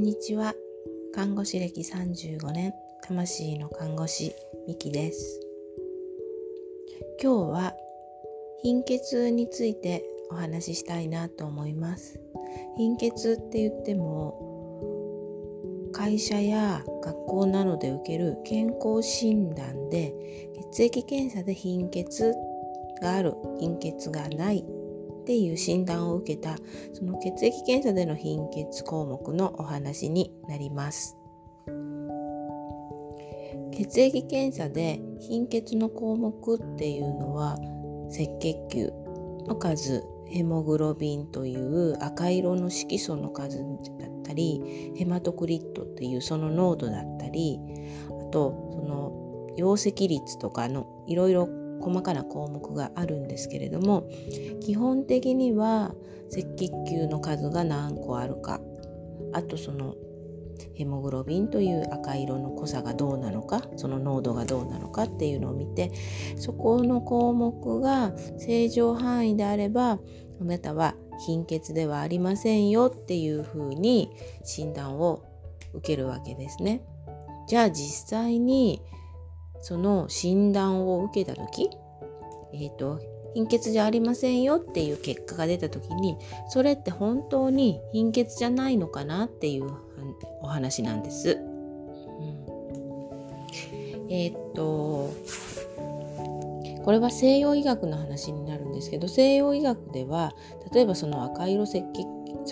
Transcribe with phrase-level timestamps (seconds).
[0.00, 0.54] んにちは。
[1.14, 4.34] 看護師歴35年魂の看護師
[4.66, 5.42] ミキです。
[7.22, 7.74] 今日は
[8.62, 12.18] 貧血についてお話ししたいなと思います。
[12.78, 20.14] 貧血って言っても会社や学校などで受ける健康診断で
[20.72, 22.34] 血液検査で貧血
[23.02, 24.64] がある貧血がない
[25.30, 26.56] っていう診断を受けた
[26.92, 31.16] その血液検査での貧血項目のお話になります。
[33.70, 37.52] 血液検査で貧血の項目っていうのは
[38.08, 38.92] 赤血球
[39.46, 43.58] の数ヘモグロビンという赤色の色素の数
[44.00, 47.60] だったりヘマトクリットっていうその濃度だったり
[48.08, 54.08] あとその溶石率とかのいろいろ細かな項目があるんですけれども
[54.60, 55.94] 基本的には
[56.32, 58.60] 赤血球の数が何個あるか
[59.32, 59.94] あとその
[60.74, 65.90] ヘモグロビンという赤色の濃さがどうなのかその濃度がどうなのかっていうのを見て
[66.36, 69.98] そこの項目が正常範囲であれば
[70.40, 70.94] あなたは
[71.26, 74.10] 貧血ではありませんよっていうふうに
[74.44, 75.22] 診断を
[75.74, 76.82] 受けるわけですね。
[77.46, 78.82] じゃあ実際に
[79.60, 81.70] その診断を受けた時、
[82.52, 83.00] えーと、
[83.34, 86.16] 貧血じゃありませんよっていう結果が出た時に
[86.48, 89.70] それって本当に貧血じゃないのかなっていう
[90.42, 91.38] お話なんです。
[91.38, 91.42] う
[94.08, 95.12] ん、えっ、と
[96.84, 100.32] これは西洋医学の話になるんですけど西洋医学では
[100.72, 101.84] 例えばその赤色赤血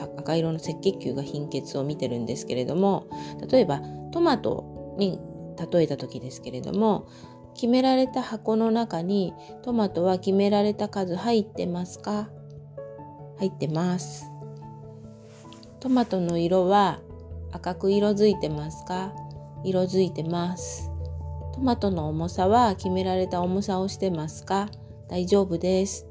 [0.00, 3.08] 赤色の赤血球が貧血を見てるんですけれども
[3.50, 3.80] 例えば
[4.12, 5.18] トマトに
[5.58, 7.08] 例えた時ですけれども
[7.54, 12.30] 決められた箱の中にトマトは決められた数入ってますか？
[13.38, 14.26] 入ってます。
[15.80, 17.00] トマトの色は
[17.52, 19.12] 赤く色づいてますか？
[19.64, 20.90] 色づいてます。
[21.54, 24.68] トマトの重さは決められた重さをしてますか？
[25.08, 26.06] 大丈夫です。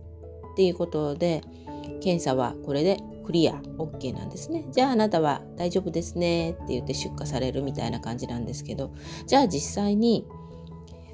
[0.53, 1.43] っていうことで
[2.01, 2.97] 検査はこれで
[3.27, 4.65] クリア OK なんですね。
[4.71, 6.51] じゃああなたは大丈夫ですね。
[6.51, 8.93] って言って出荷されるみたいな感じなんですけど
[9.25, 10.25] じゃあ実際に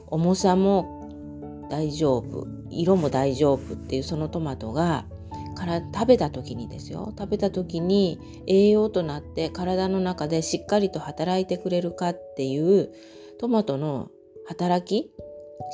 [0.05, 5.07] 重さも大丈夫色も大丈夫っていうそのトマトが
[5.55, 7.15] から食べた時にですよ。
[7.17, 12.91] 食べた時に栄養となって体の中でしっかりと働いてくれるかっていう
[13.39, 14.11] トマトの
[14.45, 15.09] 働き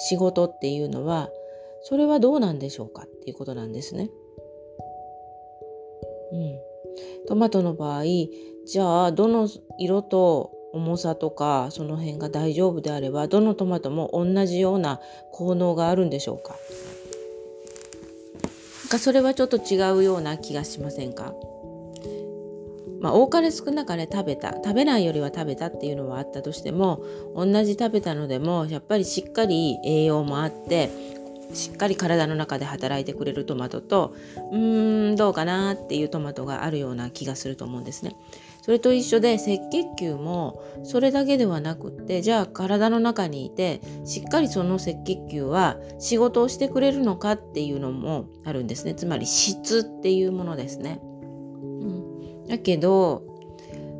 [0.07, 1.27] 仕事っていうのは
[1.81, 4.09] それはどうなんでしょうかっていうことなんですね。
[6.31, 6.59] うん、
[7.27, 8.03] トマトの場合
[8.65, 14.99] じゃあどの色と重さとかその辺が大丈夫であればどのトマトも同じような
[15.31, 16.55] 効能があるんでしょうか？
[18.89, 21.33] かそれはちょっと違うような気がしませんか？
[23.01, 27.01] まあ、多かれ少なかれ食べた食べないよりは食べたっていうのはあったとしても
[27.33, 30.89] 同じ食べたのでもやっぱりしっかり栄養もあって
[31.53, 34.13] しっかり体の中で働いてくれるトマトと
[34.51, 38.15] うーんどうかなっていうトマトがあるような気がすると思うんですね。
[38.61, 50.99] それと一緒で赤血球もそれだけではなくってじゃあ体の中にいてしっかりその赤血球は仕事をしてくれるのかっていうのもあるんですねつまり質っていうものですね。
[51.01, 53.23] うん、だけど、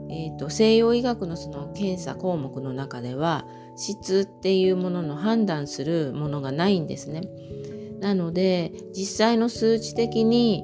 [0.10, 3.48] えーと西洋医学のその検査項目の中では
[3.80, 7.22] 質っていうものの判断するものがないんですね。
[8.02, 10.64] なので実際の数値的に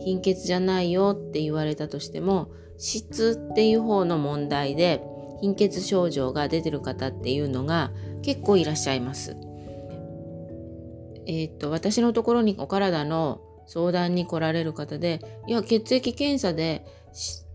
[0.00, 5.02] 貧血じゃないよって言われたとしても質っていう方の問題で
[5.42, 7.92] 貧血症状が出てる方っていうのが
[8.22, 9.36] 結構いらっしゃいます。
[11.26, 16.86] えっ、と私のところにお体の相談に来られる方でいや血液検査で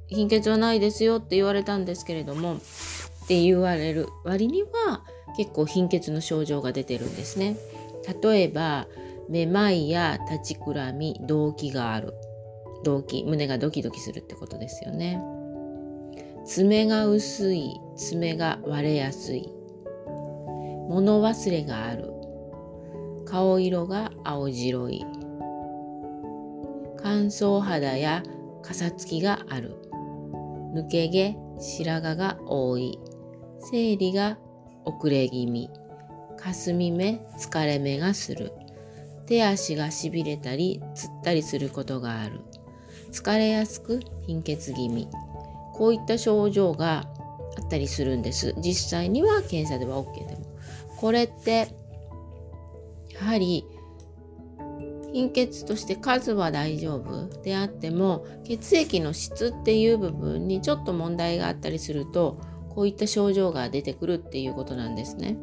[0.08, 2.58] 貧血はないですよって言われたんですけれども
[3.26, 4.08] って言われる。
[4.24, 5.04] 割には
[5.36, 7.58] 結構貧血の症状が出てるんですね。
[8.22, 8.88] 例えば
[9.28, 12.14] めまいや立ちくらみ動悸がある。
[12.84, 15.20] 動悸胸がドキドキするってことですよね。
[16.46, 19.50] 爪が薄い爪が割れやすい。
[20.88, 22.12] 物忘れがある。
[23.26, 25.04] 顔色が青白い。
[27.02, 28.22] 乾燥肌や
[28.62, 29.76] かさつきがある。
[30.76, 33.00] 抜け毛白髪が多い。
[33.72, 34.38] 生理が
[34.84, 35.70] 遅れ気味。
[36.38, 38.52] かすみ目疲れ目がする。
[39.26, 42.42] 手足がしびれたりつったりすることがある。
[43.12, 45.08] 疲れやすく貧血気味。
[45.74, 47.10] こういった症状が
[47.58, 48.54] あったりするんです。
[48.60, 50.46] 実際には検査では OK でも。
[50.98, 51.70] これって
[53.20, 53.66] やはり
[55.12, 62.40] 貧血として数は大丈夫であっても血液の質っていう部分にちょっと問題があったりすると
[62.76, 65.38] こういった症状が出てくるっていうことなんですね。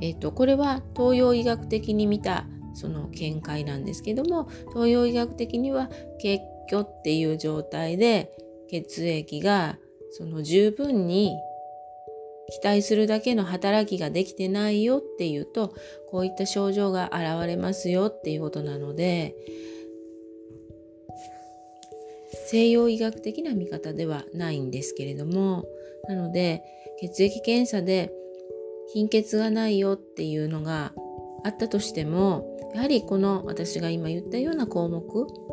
[0.00, 5.88] えーと、これは東洋医学的に見たその見解なんですけども東洋医学的には
[6.20, 8.32] 血虚っていう状態で
[8.68, 9.78] 血液が
[10.10, 11.38] その十分に
[12.50, 15.74] 期待するだけの働きができてないよっていうと
[16.10, 19.34] こういった症状が現れますよっていうことなので
[22.46, 25.66] 西洋医学的な見方ではないんですけれども
[26.08, 26.62] なので
[27.00, 28.12] 血液検査で
[28.92, 30.92] 貧血がないよっていうのが
[31.44, 35.04] あったとしてもやはりこの私が今言ったような項目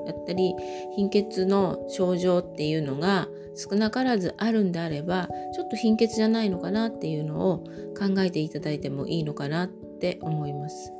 [0.05, 0.53] だったり
[0.95, 7.63] 貧血の症状っていうのが少なからずあるんであればちょっと貧血じゃないのかなっていうのを
[7.97, 10.93] 考えていただいてもいいのかなって思います。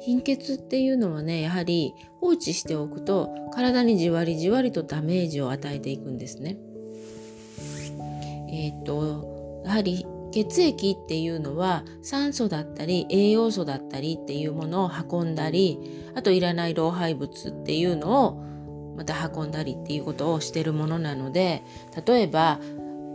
[0.00, 6.58] 貧血っていうのはねやはり放置しておくと体にじわりじわりとダメージを与えていくんですね。
[8.52, 15.78] えっ、とやはり血液っていうのは酸素だったり栄養素だったりっていうものを運んだり
[16.14, 18.44] あといらない老廃物っていうのを
[18.96, 21.62] また運んだりっていうことをしてるものなので
[22.06, 22.60] 例えば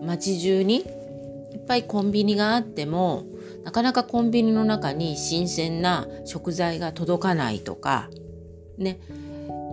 [0.02, 3.24] 街中にいっぱいコンビニがあっても
[3.66, 8.10] なかなかコンビニの中に新鮮な食材が届かないとか
[8.78, 9.00] ね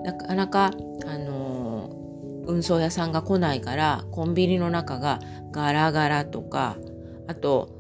[0.03, 0.73] なかなか
[1.07, 1.91] あの
[2.47, 5.21] 運送屋さんが来ないからコンビニの中が
[5.53, 6.79] ガラガラとか
[7.29, 7.71] あと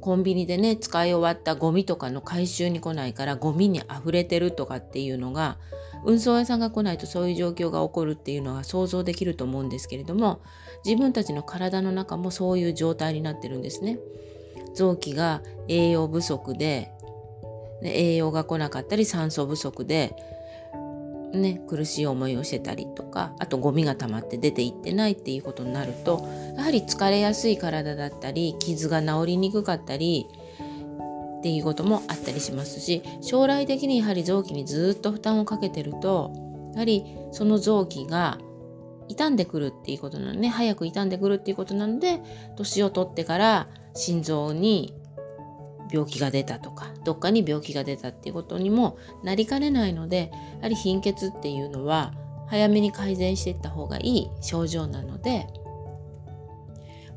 [0.00, 5.56] コンビニでね使い終わったゴミとかの回収に来ないからゴミに溢れてるとかっていうのが
[6.04, 10.42] 運送屋さんが来ないとそういう状況が起こるっていうのが想像できると思うんですけれども
[10.84, 13.98] 自分たちの体の中もそういう状態になってるんですね。
[14.74, 16.92] 臓器が栄養不足で
[17.82, 20.14] 栄養が来なかったり酸素不足で
[21.32, 26.26] ね、苦しい思いをしてたりとかあとゴミが溜まって出ていってないっていうことになると
[26.56, 30.26] やはり疲れやすい体だったり傷が治りにくかったり
[31.38, 36.32] っていうこともあったりしますし将来的にやはり臓器にずっと負担をかけてると
[36.74, 38.38] やはりその臓器が
[39.10, 42.20] 傷んでくるっていうことなのね早く傷んでくるっていうことなので
[42.56, 44.94] 年を取ってから心臓に
[45.92, 52.14] 病気が出たとかどっかに病気が出たっていうことにもなりかねないのでやはり貧血っていうのは
[52.46, 55.48] 早めに改善していった方がいい症状なので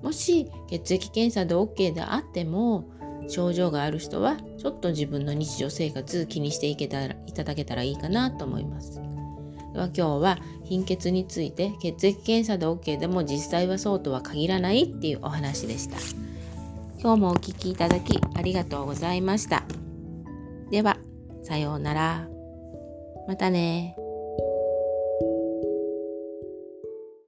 [0.02, 2.86] もし血液検査で OK であっても
[3.30, 9.13] 症状がある人はちょっと自分の日常生活気にしていけたらいただけたらいいかなと思います。
[9.74, 15.98] では今日は貧血について血液検査で OK でも実際はそうとは限らないっていうお話でした。
[17.02, 19.64] 今日もお聴きいただきありがとうございました。
[20.72, 20.98] では、
[21.44, 22.28] さようなら。
[23.28, 23.96] またね